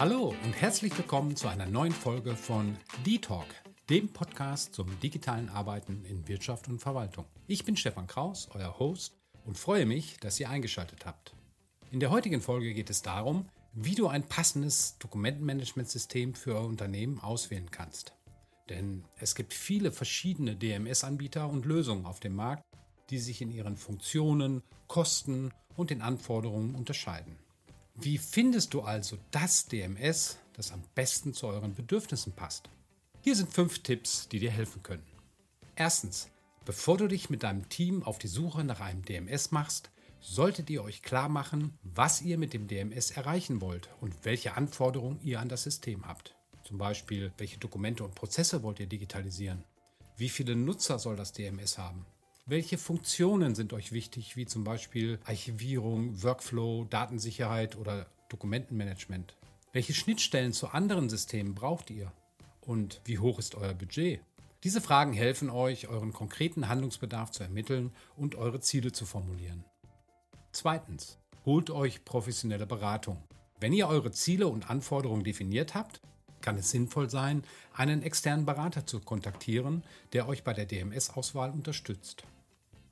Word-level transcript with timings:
Hallo 0.00 0.34
und 0.44 0.54
herzlich 0.54 0.96
willkommen 0.96 1.36
zu 1.36 1.46
einer 1.46 1.66
neuen 1.66 1.92
Folge 1.92 2.34
von 2.34 2.74
D-Talk, 3.04 3.44
dem 3.90 4.08
Podcast 4.08 4.72
zum 4.72 4.98
digitalen 5.00 5.50
Arbeiten 5.50 6.06
in 6.06 6.26
Wirtschaft 6.26 6.68
und 6.68 6.78
Verwaltung. 6.78 7.26
Ich 7.46 7.66
bin 7.66 7.76
Stefan 7.76 8.06
Kraus, 8.06 8.48
euer 8.54 8.78
Host, 8.78 9.18
und 9.44 9.58
freue 9.58 9.84
mich, 9.84 10.16
dass 10.16 10.40
ihr 10.40 10.48
eingeschaltet 10.48 11.04
habt. 11.04 11.34
In 11.90 12.00
der 12.00 12.10
heutigen 12.10 12.40
Folge 12.40 12.72
geht 12.72 12.88
es 12.88 13.02
darum, 13.02 13.46
wie 13.74 13.94
du 13.94 14.08
ein 14.08 14.26
passendes 14.26 14.96
Dokumentenmanagementsystem 15.00 16.34
für 16.34 16.54
euer 16.54 16.64
Unternehmen 16.64 17.20
auswählen 17.20 17.70
kannst. 17.70 18.14
Denn 18.70 19.04
es 19.18 19.34
gibt 19.34 19.52
viele 19.52 19.92
verschiedene 19.92 20.56
DMS-Anbieter 20.56 21.46
und 21.46 21.66
Lösungen 21.66 22.06
auf 22.06 22.20
dem 22.20 22.36
Markt, 22.36 22.64
die 23.10 23.18
sich 23.18 23.42
in 23.42 23.50
ihren 23.50 23.76
Funktionen, 23.76 24.62
Kosten 24.86 25.52
und 25.76 25.90
den 25.90 26.00
Anforderungen 26.00 26.74
unterscheiden. 26.74 27.36
Wie 28.02 28.16
findest 28.16 28.72
du 28.72 28.80
also 28.80 29.18
das 29.30 29.66
DMS, 29.66 30.38
das 30.54 30.72
am 30.72 30.82
besten 30.94 31.34
zu 31.34 31.46
euren 31.48 31.74
Bedürfnissen 31.74 32.32
passt? 32.32 32.70
Hier 33.20 33.36
sind 33.36 33.52
fünf 33.52 33.80
Tipps, 33.80 34.26
die 34.26 34.38
dir 34.38 34.50
helfen 34.50 34.82
können. 34.82 35.04
Erstens, 35.76 36.30
bevor 36.64 36.96
du 36.96 37.08
dich 37.08 37.28
mit 37.28 37.42
deinem 37.42 37.68
Team 37.68 38.02
auf 38.02 38.18
die 38.18 38.28
Suche 38.28 38.64
nach 38.64 38.80
einem 38.80 39.04
DMS 39.04 39.50
machst, 39.50 39.90
solltet 40.18 40.70
ihr 40.70 40.82
euch 40.82 41.02
klar 41.02 41.28
machen, 41.28 41.78
was 41.82 42.22
ihr 42.22 42.38
mit 42.38 42.54
dem 42.54 42.68
DMS 42.68 43.10
erreichen 43.10 43.60
wollt 43.60 43.90
und 44.00 44.14
welche 44.24 44.54
Anforderungen 44.54 45.20
ihr 45.22 45.38
an 45.38 45.50
das 45.50 45.64
System 45.64 46.06
habt. 46.06 46.34
Zum 46.64 46.78
Beispiel, 46.78 47.32
welche 47.36 47.58
Dokumente 47.58 48.02
und 48.02 48.14
Prozesse 48.14 48.62
wollt 48.62 48.80
ihr 48.80 48.86
digitalisieren? 48.86 49.62
Wie 50.16 50.30
viele 50.30 50.56
Nutzer 50.56 50.98
soll 50.98 51.16
das 51.16 51.34
DMS 51.34 51.76
haben? 51.76 52.06
Welche 52.50 52.78
Funktionen 52.78 53.54
sind 53.54 53.72
euch 53.72 53.92
wichtig, 53.92 54.36
wie 54.36 54.44
zum 54.44 54.64
Beispiel 54.64 55.20
Archivierung, 55.24 56.20
Workflow, 56.20 56.84
Datensicherheit 56.90 57.76
oder 57.76 58.06
Dokumentenmanagement? 58.28 59.36
Welche 59.72 59.94
Schnittstellen 59.94 60.52
zu 60.52 60.66
anderen 60.66 61.08
Systemen 61.08 61.54
braucht 61.54 61.90
ihr? 61.90 62.10
Und 62.60 63.02
wie 63.04 63.20
hoch 63.20 63.38
ist 63.38 63.54
euer 63.54 63.72
Budget? 63.72 64.18
Diese 64.64 64.80
Fragen 64.80 65.12
helfen 65.12 65.48
euch, 65.48 65.86
euren 65.86 66.12
konkreten 66.12 66.68
Handlungsbedarf 66.68 67.30
zu 67.30 67.44
ermitteln 67.44 67.92
und 68.16 68.34
eure 68.34 68.58
Ziele 68.58 68.90
zu 68.90 69.06
formulieren. 69.06 69.64
Zweitens, 70.50 71.20
holt 71.46 71.70
euch 71.70 72.04
professionelle 72.04 72.66
Beratung. 72.66 73.22
Wenn 73.60 73.72
ihr 73.72 73.86
eure 73.86 74.10
Ziele 74.10 74.48
und 74.48 74.68
Anforderungen 74.68 75.22
definiert 75.22 75.76
habt, 75.76 76.00
kann 76.40 76.56
es 76.56 76.70
sinnvoll 76.70 77.10
sein, 77.10 77.44
einen 77.74 78.02
externen 78.02 78.44
Berater 78.44 78.86
zu 78.86 78.98
kontaktieren, 78.98 79.84
der 80.14 80.26
euch 80.26 80.42
bei 80.42 80.52
der 80.52 80.66
DMS-Auswahl 80.66 81.52
unterstützt. 81.52 82.24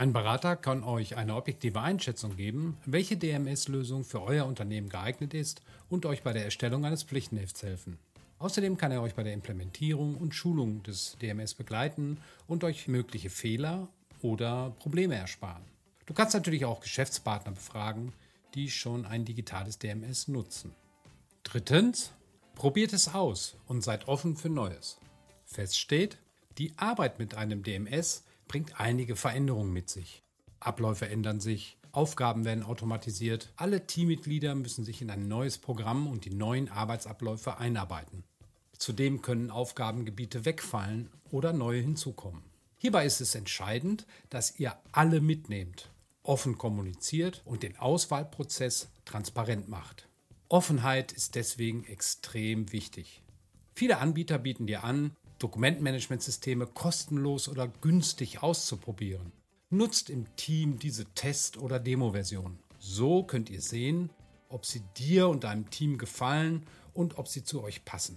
Ein 0.00 0.14
Berater 0.14 0.56
kann 0.56 0.82
euch 0.82 1.18
eine 1.18 1.36
objektive 1.36 1.82
Einschätzung 1.82 2.34
geben, 2.34 2.78
welche 2.86 3.18
DMS-Lösung 3.18 4.02
für 4.02 4.22
euer 4.22 4.46
Unternehmen 4.46 4.88
geeignet 4.88 5.34
ist 5.34 5.60
und 5.90 6.06
euch 6.06 6.22
bei 6.22 6.32
der 6.32 6.42
Erstellung 6.42 6.86
eines 6.86 7.02
Pflichtenhefts 7.02 7.62
helfen. 7.62 7.98
Außerdem 8.38 8.78
kann 8.78 8.92
er 8.92 9.02
euch 9.02 9.14
bei 9.14 9.24
der 9.24 9.34
Implementierung 9.34 10.16
und 10.16 10.34
Schulung 10.34 10.82
des 10.84 11.18
DMS 11.20 11.52
begleiten 11.52 12.16
und 12.48 12.64
euch 12.64 12.88
mögliche 12.88 13.28
Fehler 13.28 13.88
oder 14.22 14.70
Probleme 14.78 15.16
ersparen. 15.16 15.64
Du 16.06 16.14
kannst 16.14 16.32
natürlich 16.32 16.64
auch 16.64 16.80
Geschäftspartner 16.80 17.52
befragen, 17.52 18.14
die 18.54 18.70
schon 18.70 19.04
ein 19.04 19.26
digitales 19.26 19.78
DMS 19.78 20.28
nutzen. 20.28 20.72
Drittens, 21.42 22.10
probiert 22.54 22.94
es 22.94 23.12
aus 23.12 23.54
und 23.66 23.84
seid 23.84 24.08
offen 24.08 24.38
für 24.38 24.48
Neues. 24.48 24.98
Fest 25.44 25.78
steht, 25.78 26.16
die 26.56 26.72
Arbeit 26.78 27.18
mit 27.18 27.34
einem 27.34 27.62
DMS 27.62 28.24
bringt 28.50 28.80
einige 28.80 29.14
Veränderungen 29.14 29.72
mit 29.72 29.88
sich. 29.88 30.24
Abläufe 30.58 31.08
ändern 31.08 31.38
sich, 31.38 31.78
Aufgaben 31.92 32.44
werden 32.44 32.64
automatisiert, 32.64 33.52
alle 33.54 33.86
Teammitglieder 33.86 34.56
müssen 34.56 34.84
sich 34.84 35.00
in 35.02 35.10
ein 35.10 35.28
neues 35.28 35.58
Programm 35.58 36.08
und 36.08 36.24
die 36.24 36.34
neuen 36.34 36.68
Arbeitsabläufe 36.68 37.58
einarbeiten. 37.58 38.24
Zudem 38.76 39.22
können 39.22 39.52
Aufgabengebiete 39.52 40.44
wegfallen 40.46 41.10
oder 41.30 41.52
neue 41.52 41.80
hinzukommen. 41.80 42.42
Hierbei 42.76 43.06
ist 43.06 43.20
es 43.20 43.36
entscheidend, 43.36 44.04
dass 44.30 44.58
ihr 44.58 44.76
alle 44.90 45.20
mitnehmt, 45.20 45.88
offen 46.24 46.58
kommuniziert 46.58 47.42
und 47.44 47.62
den 47.62 47.76
Auswahlprozess 47.76 48.88
transparent 49.04 49.68
macht. 49.68 50.08
Offenheit 50.48 51.12
ist 51.12 51.36
deswegen 51.36 51.84
extrem 51.84 52.72
wichtig. 52.72 53.22
Viele 53.76 53.98
Anbieter 53.98 54.40
bieten 54.40 54.66
dir 54.66 54.82
an, 54.82 55.16
Dokumentmanagementsysteme 55.40 56.66
kostenlos 56.66 57.48
oder 57.48 57.66
günstig 57.66 58.42
auszuprobieren. 58.42 59.32
Nutzt 59.70 60.10
im 60.10 60.26
Team 60.36 60.78
diese 60.78 61.06
Test- 61.14 61.56
oder 61.56 61.80
Demo-Version. 61.80 62.58
So 62.78 63.24
könnt 63.24 63.50
ihr 63.50 63.60
sehen, 63.60 64.10
ob 64.48 64.66
sie 64.66 64.82
dir 64.96 65.28
und 65.28 65.44
deinem 65.44 65.70
Team 65.70 65.98
gefallen 65.98 66.66
und 66.92 67.18
ob 67.18 67.28
sie 67.28 67.42
zu 67.42 67.62
euch 67.62 67.84
passen. 67.84 68.16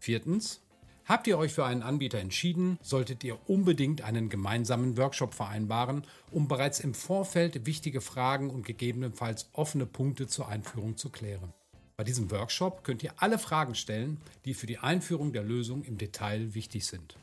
Viertens. 0.00 0.60
Habt 1.04 1.26
ihr 1.26 1.38
euch 1.38 1.54
für 1.54 1.64
einen 1.64 1.82
Anbieter 1.82 2.18
entschieden, 2.18 2.78
solltet 2.82 3.24
ihr 3.24 3.38
unbedingt 3.48 4.02
einen 4.02 4.28
gemeinsamen 4.28 4.98
Workshop 4.98 5.32
vereinbaren, 5.32 6.02
um 6.30 6.48
bereits 6.48 6.80
im 6.80 6.92
Vorfeld 6.92 7.64
wichtige 7.64 8.02
Fragen 8.02 8.50
und 8.50 8.66
gegebenenfalls 8.66 9.48
offene 9.54 9.86
Punkte 9.86 10.26
zur 10.26 10.48
Einführung 10.48 10.98
zu 10.98 11.08
klären. 11.08 11.54
Bei 11.98 12.04
diesem 12.04 12.30
Workshop 12.30 12.84
könnt 12.84 13.02
ihr 13.02 13.12
alle 13.16 13.40
Fragen 13.40 13.74
stellen, 13.74 14.18
die 14.44 14.54
für 14.54 14.68
die 14.68 14.78
Einführung 14.78 15.32
der 15.32 15.42
Lösung 15.42 15.82
im 15.82 15.98
Detail 15.98 16.54
wichtig 16.54 16.86
sind. 16.86 17.16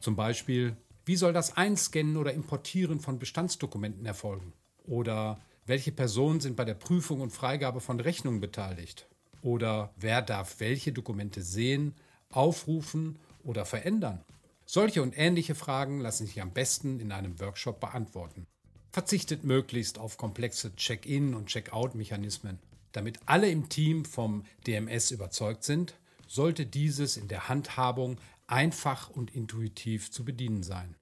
Zum 0.00 0.16
Beispiel, 0.16 0.78
wie 1.04 1.16
soll 1.16 1.34
das 1.34 1.58
Einscannen 1.58 2.16
oder 2.16 2.32
Importieren 2.32 3.00
von 3.00 3.18
Bestandsdokumenten 3.18 4.06
erfolgen? 4.06 4.54
Oder 4.86 5.38
welche 5.66 5.92
Personen 5.92 6.40
sind 6.40 6.56
bei 6.56 6.64
der 6.64 6.72
Prüfung 6.72 7.20
und 7.20 7.34
Freigabe 7.34 7.80
von 7.80 8.00
Rechnungen 8.00 8.40
beteiligt? 8.40 9.06
Oder 9.42 9.92
wer 9.98 10.22
darf 10.22 10.58
welche 10.58 10.92
Dokumente 10.92 11.42
sehen, 11.42 11.94
aufrufen 12.30 13.18
oder 13.42 13.66
verändern? 13.66 14.24
Solche 14.64 15.02
und 15.02 15.18
ähnliche 15.18 15.54
Fragen 15.54 16.00
lassen 16.00 16.26
sich 16.26 16.40
am 16.40 16.50
besten 16.50 16.98
in 16.98 17.12
einem 17.12 17.38
Workshop 17.40 17.78
beantworten. 17.78 18.46
Verzichtet 18.90 19.44
möglichst 19.44 19.98
auf 19.98 20.16
komplexe 20.16 20.74
Check-in- 20.76 21.34
und 21.34 21.48
Check-out-Mechanismen. 21.48 22.58
Damit 22.94 23.18
alle 23.26 23.50
im 23.50 23.68
Team 23.68 24.04
vom 24.04 24.44
DMS 24.68 25.10
überzeugt 25.10 25.64
sind, 25.64 25.94
sollte 26.28 26.64
dieses 26.64 27.16
in 27.16 27.26
der 27.26 27.48
Handhabung 27.48 28.18
einfach 28.46 29.10
und 29.10 29.34
intuitiv 29.34 30.12
zu 30.12 30.24
bedienen 30.24 30.62
sein 30.62 30.94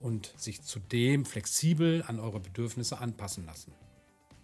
und 0.00 0.34
sich 0.36 0.62
zudem 0.62 1.24
flexibel 1.24 2.02
an 2.08 2.18
eure 2.18 2.40
Bedürfnisse 2.40 2.98
anpassen 2.98 3.46
lassen. 3.46 3.72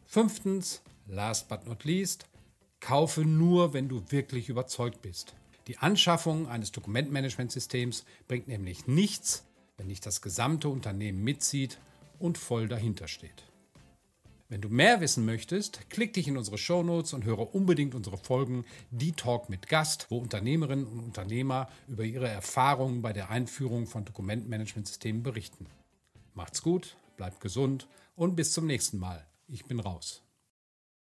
Fünftens, 0.06 0.82
last 1.06 1.48
but 1.48 1.66
not 1.66 1.84
least, 1.84 2.28
kaufe 2.78 3.22
nur, 3.25 3.75
wenn 3.75 3.88
du 3.88 4.02
wirklich 4.10 4.48
überzeugt 4.48 5.02
bist. 5.02 5.34
Die 5.66 5.78
Anschaffung 5.78 6.48
eines 6.48 6.70
Dokumentmanagementsystems 6.70 8.04
bringt 8.28 8.47
nämlich 8.47 8.87
nichts, 8.87 9.44
wenn 9.76 9.88
nicht 9.88 10.06
das 10.06 10.22
gesamte 10.22 10.69
Unternehmen 10.69 11.25
mitzieht 11.25 11.81
und 12.20 12.38
voll 12.38 12.69
dahinter 12.69 13.08
steht. 13.08 13.50
Wenn 14.50 14.61
du 14.61 14.69
mehr 14.69 15.00
wissen 15.00 15.25
möchtest, 15.25 15.88
klick 15.91 16.12
dich 16.12 16.27
in 16.27 16.37
unsere 16.37 16.59
Shownotes 16.59 17.12
und 17.12 17.25
höre 17.25 17.55
unbedingt 17.55 17.94
unsere 17.94 18.19
Folgen 18.19 18.65
Die 18.91 19.12
Talk 19.12 19.49
mit 19.49 19.69
Gast, 19.69 20.09
wo 20.11 20.19
Unternehmerinnen 20.19 20.87
und 20.87 20.99
Unternehmer 20.99 21.69
über 21.87 22.03
ihre 22.03 22.27
Erfahrungen 22.27 23.00
bei 23.00 23.12
der 23.12 23.31
Einführung 23.31 23.87
von 23.87 24.05
Dokumentmanagementsystemen 24.05 25.22
berichten. 25.22 25.66
Macht's 26.34 26.62
gut, 26.62 26.97
bleibt 27.16 27.41
gesund 27.41 27.87
und 28.16 28.34
bis 28.34 28.53
zum 28.53 28.66
nächsten 28.66 28.99
Mal. 28.99 29.25
Ich 29.47 29.66
bin 29.66 29.78
raus. 29.78 30.25